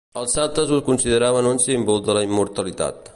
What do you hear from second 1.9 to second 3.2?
de la immortalitat.